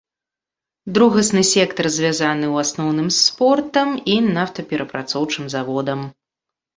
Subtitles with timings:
[0.95, 5.99] Другасны сектар звязаны ў асноўным з портам і нафтаперапрацоўчым заводам.